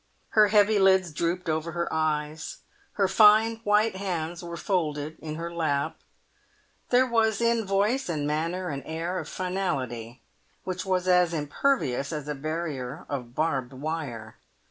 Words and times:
Her 0.29 0.47
heavy 0.47 0.79
lids 0.79 1.11
drooped 1.13 1.47
over 1.47 1.73
her 1.73 1.87
eyes, 1.93 2.57
her 2.93 3.07
fine 3.07 3.57
white 3.57 3.95
hands 3.97 4.43
were 4.43 4.57
folded 4.57 5.15
in 5.19 5.35
her 5.35 5.53
lap. 5.53 5.99
There 6.89 7.05
was 7.05 7.39
in 7.39 7.67
voice 7.67 8.09
and 8.09 8.25
manner 8.25 8.69
an 8.69 8.81
air 8.81 9.19
of 9.19 9.29
finality, 9.29 10.23
which 10.63 10.87
was 10.87 11.07
as 11.07 11.35
impervious 11.35 12.11
as 12.11 12.27
a 12.27 12.33
barrier 12.33 13.05
of 13.09 13.35
barbed 13.35 13.73
wire. 13.73 14.37